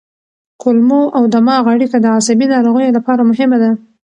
[0.61, 3.71] کولمو او دماغ اړیکه د عصبي ناروغیو لپاره مهمه ده.